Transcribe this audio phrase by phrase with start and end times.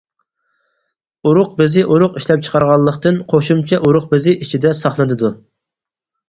[1.31, 5.33] ئۇرۇق بېزى ئۇرۇق ئىشلەپچىقارغانلىقتىن، قوشۇمچە ئۇرۇق بېزى ئىچىدە ساقلىنىدۇ.